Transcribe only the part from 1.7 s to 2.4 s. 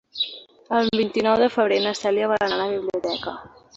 na Cèlia